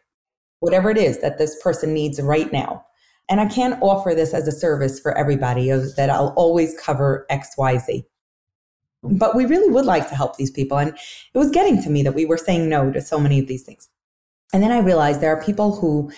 [0.64, 2.84] Whatever it is that this person needs right now.
[3.28, 7.26] And I can't offer this as a service for everybody of that I'll always cover
[7.30, 8.04] XYZ.
[9.02, 10.78] but we really would like to help these people.
[10.78, 10.90] And
[11.34, 13.62] it was getting to me that we were saying no to so many of these
[13.62, 13.88] things.
[14.52, 16.10] And then I realized there are people who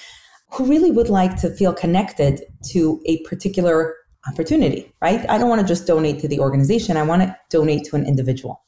[0.52, 3.96] who really would like to feel connected to a particular
[4.28, 5.28] opportunity, right?
[5.28, 6.96] I don't want to just donate to the organization.
[6.96, 8.64] I want to donate to an individual.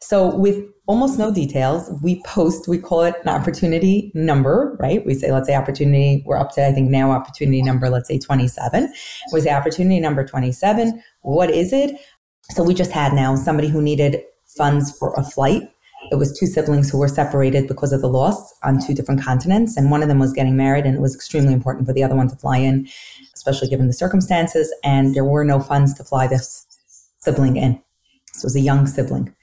[0.00, 5.06] So with almost no details, we post, we call it an opportunity number, right?
[5.06, 8.18] We say, let's say opportunity, we're up to, I think now opportunity number, let's say
[8.18, 8.92] 27.
[9.32, 11.02] We say opportunity number 27.
[11.22, 11.98] What is it?
[12.50, 15.62] So we just had now somebody who needed funds for a flight.
[16.10, 19.78] It was two siblings who were separated because of the loss on two different continents.
[19.78, 22.16] And one of them was getting married, and it was extremely important for the other
[22.16, 22.86] one to fly in,
[23.32, 24.70] especially given the circumstances.
[24.84, 26.66] And there were no funds to fly this
[27.20, 27.80] sibling in.
[28.34, 29.34] So it was a young sibling.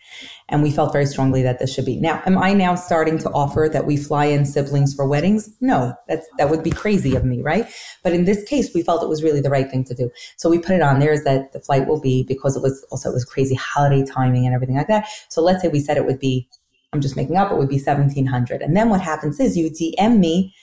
[0.49, 1.97] And we felt very strongly that this should be.
[1.97, 5.49] Now, am I now starting to offer that we fly in siblings for weddings?
[5.61, 7.67] No, that's, that would be crazy of me, right?
[8.03, 10.09] But in this case, we felt it was really the right thing to do.
[10.37, 12.85] So we put it on there is that the flight will be because it was
[12.91, 15.07] also, it was crazy holiday timing and everything like that.
[15.29, 16.49] So let's say we said it would be,
[16.93, 18.61] I'm just making up, it would be 1700.
[18.61, 20.55] And then what happens is you DM me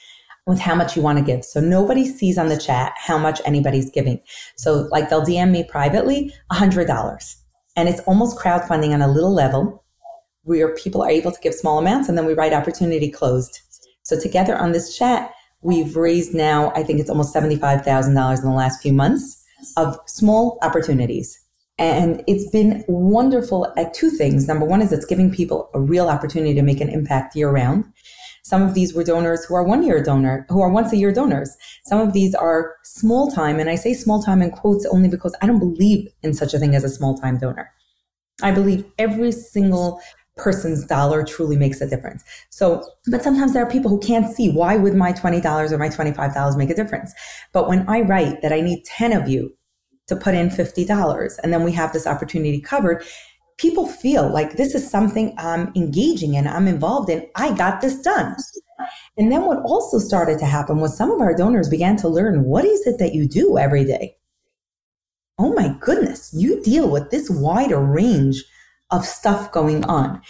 [0.46, 1.44] with how much you want to give.
[1.44, 4.20] So nobody sees on the chat how much anybody's giving.
[4.57, 7.37] So like they'll DM me privately, $100
[7.76, 9.84] and it's almost crowdfunding on a little level
[10.42, 13.60] where people are able to give small amounts and then we write opportunity closed.
[14.02, 18.50] So together on this chat, we've raised now, I think it's almost $75,000 in the
[18.50, 19.44] last few months
[19.76, 21.38] of small opportunities.
[21.78, 24.48] And it's been wonderful at two things.
[24.48, 27.84] Number one is it's giving people a real opportunity to make an impact year round.
[28.46, 31.12] Some of these were donors who are one year donor, who are once a year
[31.12, 31.56] donors.
[31.85, 33.59] Some of these are small time.
[33.59, 36.61] And I say small time in quotes only because I don't believe in such a
[36.61, 37.72] thing as a small time donor.
[38.44, 40.00] I believe every single
[40.37, 42.22] person's dollar truly makes a difference.
[42.50, 45.88] So, but sometimes there are people who can't see why would my $20 or my
[45.88, 47.12] $25 make a difference?
[47.52, 49.56] But when I write that I need 10 of you
[50.06, 53.02] to put in $50 and then we have this opportunity covered,
[53.59, 57.27] people feel like this is something I'm engaging in, I'm involved in.
[57.35, 58.37] I got this done.
[59.16, 62.45] And then what also started to happen was some of our donors began to learn
[62.45, 64.16] what is it that you do every day?
[65.38, 68.42] Oh my goodness, you deal with this wider range
[68.90, 70.21] of stuff going on.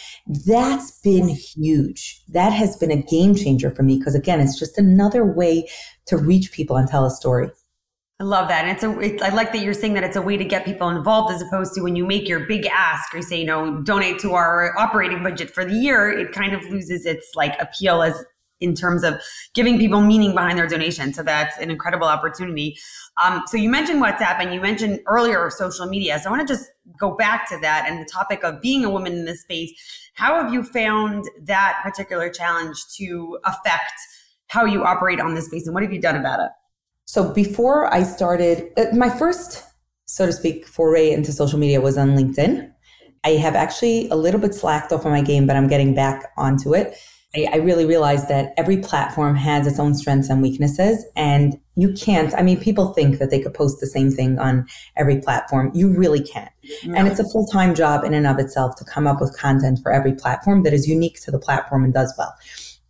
[0.47, 2.23] That's been huge.
[2.29, 5.69] That has been a game changer for me because again, it's just another way
[6.07, 7.51] to reach people and tell a story.
[8.19, 8.65] I love that.
[8.65, 10.89] And it's a, I like that you're saying that it's a way to get people
[10.89, 14.19] involved as opposed to when you make your big ask or say, you know, donate
[14.21, 18.25] to our operating budget for the year, it kind of loses its like appeal as
[18.61, 19.21] in terms of
[19.53, 21.13] giving people meaning behind their donation.
[21.13, 22.79] So that's an incredible opportunity.
[23.23, 26.19] Um, so you mentioned WhatsApp and you mentioned earlier social media.
[26.19, 28.91] So I want to just go back to that and the topic of being a
[28.91, 29.73] woman in this space.
[30.15, 33.93] How have you found that particular challenge to affect
[34.49, 36.51] how you operate on this space and what have you done about it?
[37.07, 39.63] So before I started, uh, my first,
[40.07, 42.73] so to speak, foray into social media was on LinkedIn.
[43.25, 46.33] I have actually a little bit slacked off on my game, but I'm getting back
[46.37, 46.97] onto it.
[47.37, 51.93] I, I really realized that every platform has its own strengths and weaknesses, and you
[51.93, 52.35] can't.
[52.35, 54.67] I mean, people think that they could post the same thing on
[54.97, 55.71] every platform.
[55.75, 56.51] You really can't.
[56.85, 56.95] No.
[56.97, 59.79] And it's a full time job in and of itself to come up with content
[59.81, 62.35] for every platform that is unique to the platform and does well.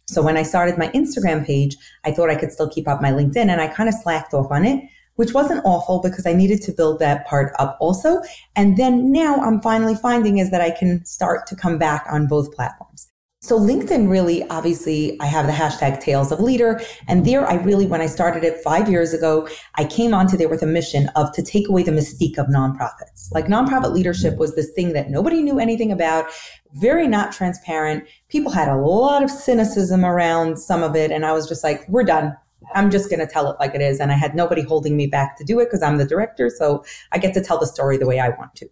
[0.09, 3.11] So when I started my Instagram page, I thought I could still keep up my
[3.11, 6.63] LinkedIn and I kind of slacked off on it, which wasn't awful because I needed
[6.63, 8.23] to build that part up also.
[8.55, 12.29] And then now I'm finally finding is that I can start to come back on
[12.29, 13.09] both platforms.
[13.47, 16.81] So LinkedIn really, obviously, I have the hashtag Tales of Leader.
[17.07, 20.49] And there I really, when I started it five years ago, I came onto there
[20.49, 23.29] with a mission of to take away the mystique of nonprofits.
[23.31, 26.27] Like nonprofit leadership was this thing that nobody knew anything about,
[26.73, 28.03] very not transparent.
[28.31, 31.13] People had a lot of cynicism around some of it.
[31.13, 32.37] And I was just like, we're done.
[32.75, 34.01] I'm just going to tell it like it is.
[34.01, 36.51] And I had nobody holding me back to do it because I'm the director.
[36.51, 38.69] So I get to tell the story the way I want to.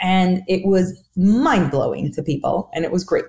[0.00, 3.26] And it was mind blowing to people and it was great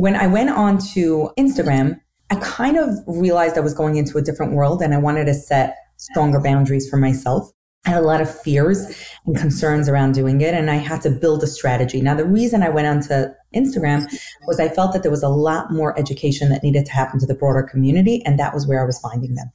[0.00, 4.22] when I went on to Instagram, I kind of realized I was going into a
[4.22, 7.50] different world and I wanted to set stronger boundaries for myself.
[7.84, 11.10] I had a lot of fears and concerns around doing it, and I had to
[11.10, 12.00] build a strategy.
[12.00, 14.06] Now, the reason I went onto Instagram
[14.46, 17.26] was I felt that there was a lot more education that needed to happen to
[17.26, 19.50] the broader community, and that was where I was finding them.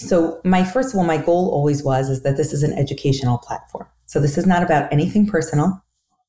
[0.00, 3.38] So, my first of all, my goal always was is that this is an educational
[3.38, 3.86] platform.
[4.06, 5.84] So, this is not about anything personal.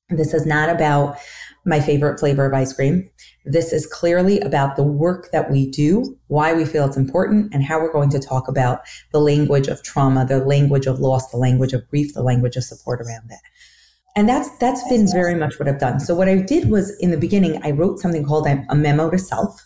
[0.09, 1.17] This is not about
[1.67, 3.07] my favorite flavor of ice cream.
[3.45, 7.63] This is clearly about the work that we do, why we feel it's important, and
[7.63, 11.37] how we're going to talk about the language of trauma, the language of loss, the
[11.37, 13.41] language of grief, the language of support around that.
[14.15, 15.99] And that's that's been very much what I've done.
[15.99, 19.19] So what I did was in the beginning, I wrote something called a memo to
[19.19, 19.63] self.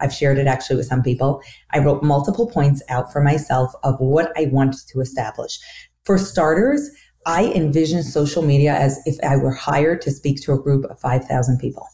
[0.00, 1.40] I've shared it actually with some people.
[1.70, 5.58] I wrote multiple points out for myself of what I want to establish.
[6.04, 6.90] For starters,
[7.26, 11.00] I envision social media as if I were hired to speak to a group of
[11.00, 11.86] 5,000 people,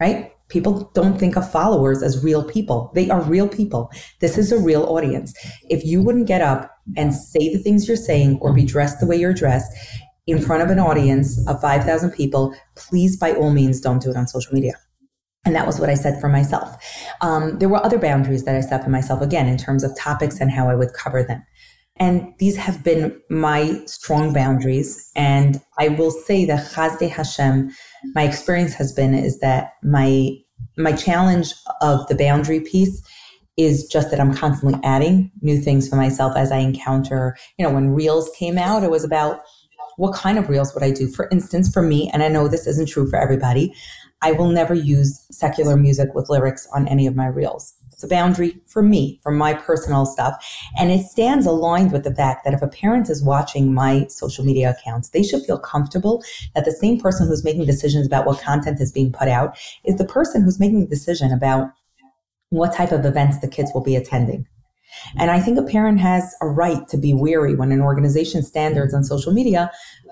[0.00, 0.32] right?
[0.48, 2.90] People don't think of followers as real people.
[2.94, 3.90] They are real people.
[4.20, 5.32] This is a real audience.
[5.68, 9.06] If you wouldn't get up and say the things you're saying or be dressed the
[9.06, 9.72] way you're dressed
[10.26, 14.16] in front of an audience of 5,000 people, please, by all means, don't do it
[14.16, 14.74] on social media.
[15.44, 16.76] And that was what I said for myself.
[17.22, 20.40] Um, there were other boundaries that I set for myself, again, in terms of topics
[20.40, 21.42] and how I would cover them.
[22.00, 25.12] And these have been my strong boundaries.
[25.14, 27.70] And I will say that Chasdei Hashem,
[28.14, 30.30] my experience has been is that my
[30.76, 33.02] my challenge of the boundary piece
[33.56, 37.72] is just that I'm constantly adding new things for myself as I encounter, you know,
[37.72, 39.40] when reels came out, it was about
[39.96, 41.08] what kind of reels would I do?
[41.08, 43.74] For instance, for me, and I know this isn't true for everybody,
[44.22, 47.74] I will never use secular music with lyrics on any of my reels.
[48.00, 50.42] It's a boundary for me, for my personal stuff.
[50.78, 54.42] And it stands aligned with the fact that if a parent is watching my social
[54.42, 58.40] media accounts, they should feel comfortable that the same person who's making decisions about what
[58.40, 61.72] content is being put out is the person who's making the decision about
[62.48, 64.46] what type of events the kids will be attending.
[65.18, 68.94] And I think a parent has a right to be weary when an organization's standards
[68.94, 69.70] on social media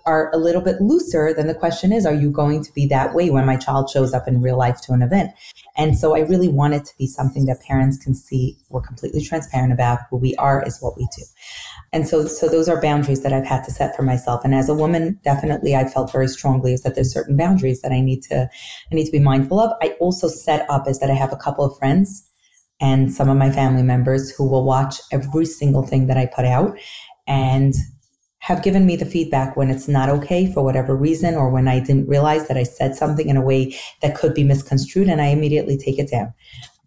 [0.08, 3.14] are a little bit looser, then the question is, are you going to be that
[3.14, 5.32] way when my child shows up in real life to an event?
[5.78, 9.22] And so I really want it to be something that parents can see we're completely
[9.22, 11.22] transparent about who we are is what we do.
[11.92, 14.44] And so, so those are boundaries that I've had to set for myself.
[14.44, 17.92] And as a woman, definitely I felt very strongly is that there's certain boundaries that
[17.92, 18.50] I need to,
[18.90, 19.72] I need to be mindful of.
[19.80, 22.28] I also set up is that I have a couple of friends
[22.80, 26.44] and some of my family members who will watch every single thing that I put
[26.44, 26.76] out
[27.26, 27.74] and
[28.48, 31.80] have given me the feedback when it's not okay for whatever reason or when I
[31.80, 35.26] didn't realize that I said something in a way that could be misconstrued and I
[35.26, 36.32] immediately take it down.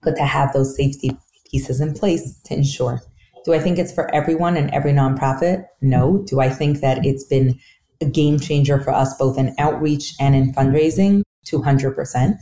[0.01, 1.15] Good to have those safety
[1.51, 3.03] pieces in place to ensure.
[3.45, 5.67] Do I think it's for everyone and every nonprofit?
[5.81, 6.25] No.
[6.25, 7.59] Do I think that it's been
[8.01, 11.21] a game changer for us both in outreach and in fundraising?
[11.45, 12.37] 200%.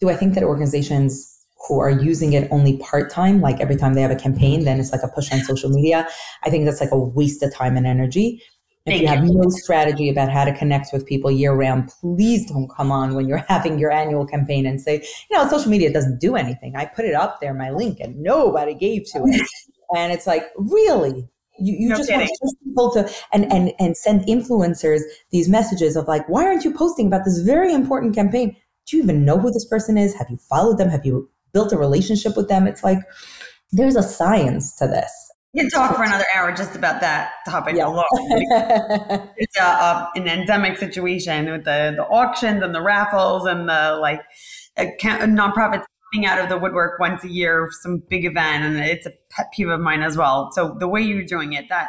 [0.00, 3.94] Do I think that organizations who are using it only part time, like every time
[3.94, 6.08] they have a campaign, then it's like a push on social media.
[6.44, 8.40] I think that's like a waste of time and energy.
[8.86, 9.34] If Thank you have you.
[9.34, 13.28] no strategy about how to connect with people year round, please don't come on when
[13.28, 16.74] you're having your annual campaign and say, you know, social media doesn't do anything.
[16.76, 19.46] I put it up there, my link, and nobody gave to it.
[19.96, 21.28] and it's like, really?
[21.58, 22.26] You, you no just kidding.
[22.40, 26.72] want people to and, and and send influencers these messages of like, why aren't you
[26.72, 28.56] posting about this very important campaign?
[28.86, 30.14] Do you even know who this person is?
[30.14, 30.88] Have you followed them?
[30.88, 32.66] Have you built a relationship with them.
[32.66, 32.98] It's like
[33.72, 35.29] there's a science to this.
[35.52, 37.88] You can talk for another hour just about that topic yeah.
[37.88, 38.06] alone.
[39.36, 43.98] it's a, a, an endemic situation with the, the auctions and the raffles and the
[44.00, 44.22] like
[44.76, 49.06] uh, nonprofits coming out of the woodwork once a year, some big event, and it's
[49.06, 50.50] a pet peeve of mine as well.
[50.52, 51.88] So the way you're doing it, that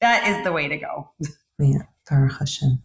[0.00, 1.10] that is the way to go.
[1.58, 2.80] Yeah, Baruch Hashem.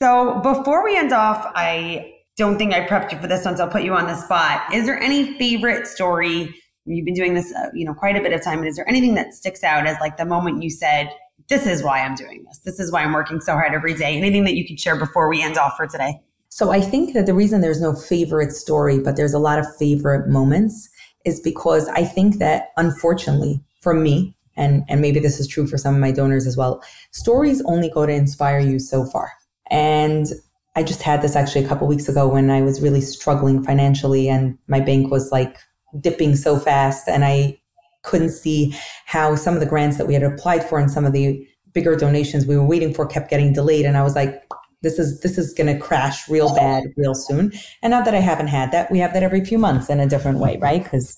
[0.00, 3.64] So before we end off, I don't think I prepped you for this one, so
[3.64, 4.72] I'll put you on the spot.
[4.72, 6.54] Is there any favorite story?
[6.84, 8.58] You've been doing this, uh, you know, quite a bit of time.
[8.58, 11.10] And is there anything that sticks out as like the moment you said,
[11.48, 12.58] "This is why I'm doing this.
[12.58, 14.16] This is why I'm working so hard every day"?
[14.16, 16.20] Anything that you could share before we end off for today?
[16.48, 19.66] So I think that the reason there's no favorite story, but there's a lot of
[19.78, 20.88] favorite moments,
[21.24, 25.78] is because I think that unfortunately for me, and and maybe this is true for
[25.78, 29.32] some of my donors as well, stories only go to inspire you so far.
[29.70, 30.26] And
[30.74, 34.28] I just had this actually a couple weeks ago when I was really struggling financially
[34.28, 35.58] and my bank was like
[36.00, 37.58] dipping so fast and I
[38.02, 38.74] couldn't see
[39.06, 41.96] how some of the grants that we had applied for and some of the bigger
[41.96, 43.86] donations we were waiting for kept getting delayed.
[43.86, 44.42] And I was like
[44.82, 47.52] this is this is going to crash real bad real soon.
[47.82, 50.08] And not that I haven't had that we have that every few months in a
[50.08, 50.84] different way right?
[50.84, 51.16] Cuz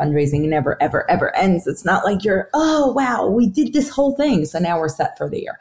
[0.00, 1.66] fundraising never ever ever ends.
[1.66, 4.44] It's not like you're oh wow we did this whole thing.
[4.44, 5.58] So now we're set for the year.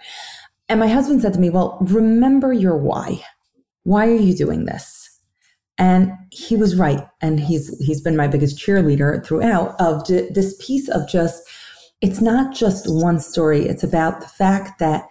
[0.69, 3.23] And my husband said to me, Well, remember your why.
[3.83, 4.96] Why are you doing this?
[5.77, 7.05] And he was right.
[7.21, 11.47] And he's he's been my biggest cheerleader throughout of this piece of just
[12.01, 13.65] it's not just one story.
[13.65, 15.07] It's about the fact that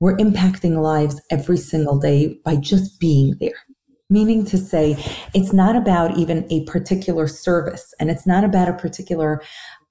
[0.00, 3.66] we're impacting lives every single day by just being there.
[4.08, 4.96] Meaning to say,
[5.34, 9.42] it's not about even a particular service and it's not about a particular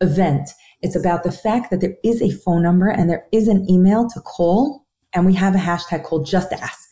[0.01, 0.49] event.
[0.82, 4.10] It's about the fact that there is a phone number and there is an email
[4.10, 6.89] to call and we have a hashtag called just ask.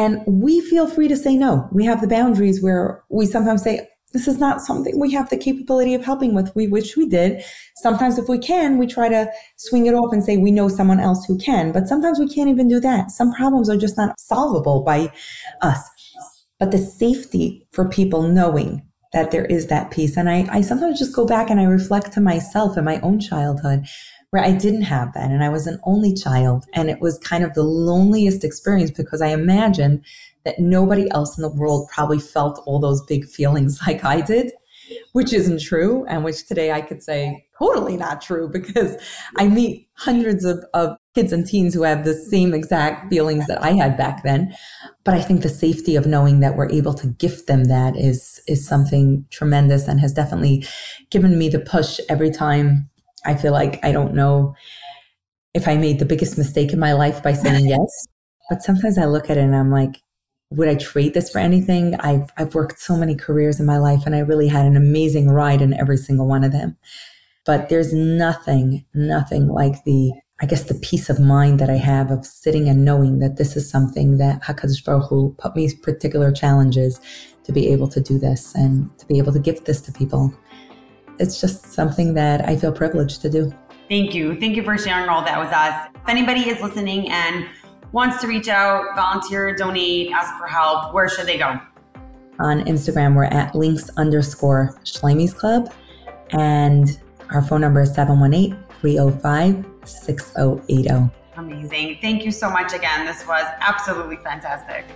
[0.00, 1.68] And we feel free to say no.
[1.72, 5.36] We have the boundaries where we sometimes say, this is not something we have the
[5.36, 6.50] capability of helping with.
[6.56, 7.44] We wish we did.
[7.76, 11.00] Sometimes if we can, we try to swing it off and say we know someone
[11.00, 13.10] else who can, but sometimes we can't even do that.
[13.10, 15.12] Some problems are just not solvable by
[15.60, 15.86] us.
[16.58, 18.82] But the safety for people knowing
[19.12, 20.16] that there is that piece.
[20.16, 23.20] And I, I sometimes just go back and I reflect to myself and my own
[23.20, 23.84] childhood
[24.30, 25.30] where I didn't have that.
[25.30, 26.64] And I was an only child.
[26.72, 30.04] And it was kind of the loneliest experience because I imagined
[30.44, 34.52] that nobody else in the world probably felt all those big feelings like I did,
[35.12, 36.06] which isn't true.
[36.06, 38.96] And which today I could say totally not true because
[39.36, 43.62] I meet hundreds of, of kids and teens who have the same exact feelings that
[43.62, 44.54] I had back then.
[45.02, 48.40] But I think the safety of knowing that we're able to gift them that is
[48.46, 50.64] is something tremendous and has definitely
[51.10, 52.88] given me the push every time
[53.24, 54.54] I feel like I don't know
[55.54, 58.06] if I made the biggest mistake in my life by saying yes.
[58.48, 60.00] But sometimes I look at it and I'm like,
[60.50, 61.94] would I trade this for anything?
[61.96, 65.30] I've, I've worked so many careers in my life and I really had an amazing
[65.30, 66.76] ride in every single one of them.
[67.46, 72.10] But there's nothing, nothing like the, I guess, the peace of mind that I have
[72.10, 76.32] of sitting and knowing that this is something that HaKadosh Baruch Hu put me particular
[76.32, 77.00] challenges
[77.44, 80.34] to be able to do this and to be able to give this to people.
[81.20, 83.52] It's just something that I feel privileged to do.
[83.88, 84.38] Thank you.
[84.40, 85.88] Thank you for sharing all that with us.
[85.94, 87.46] If anybody is listening and
[87.92, 91.60] wants to reach out, volunteer, donate, ask for help, where should they go?
[92.38, 95.72] On Instagram, we're at links underscore Shleimies Club.
[96.30, 96.98] And
[97.30, 101.10] our phone number is 718 305 6080.
[101.36, 101.98] Amazing.
[102.00, 103.04] Thank you so much again.
[103.04, 104.86] This was absolutely fantastic.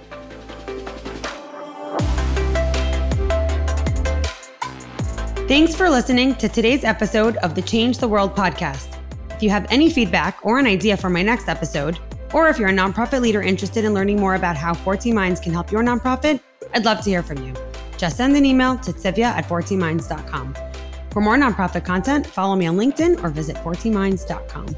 [5.47, 8.97] Thanks for listening to today's episode of the Change the World podcast.
[9.30, 11.99] If you have any feedback or an idea for my next episode,
[12.32, 15.53] or if you're a nonprofit leader interested in learning more about how 14 Minds can
[15.53, 16.40] help your nonprofit,
[16.72, 17.53] I'd love to hear from you.
[17.99, 20.55] Just send an email to tzivia at 14minds.com.
[21.11, 24.74] For more nonprofit content, follow me on LinkedIn or visit 14minds.com.